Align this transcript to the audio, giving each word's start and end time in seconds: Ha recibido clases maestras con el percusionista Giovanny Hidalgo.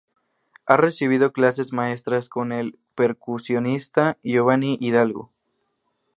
Ha 0.65 0.77
recibido 0.77 1.31
clases 1.31 1.73
maestras 1.73 2.27
con 2.27 2.51
el 2.51 2.79
percusionista 2.95 4.17
Giovanny 4.23 4.75
Hidalgo. 4.79 5.31